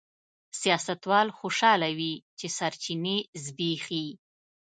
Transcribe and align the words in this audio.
سیاستوال 0.61 1.27
خوشاله 1.37 1.89
وي 1.97 2.13
چې 2.39 2.47
سرچینې 2.57 3.17
زبېښي. 3.43 4.05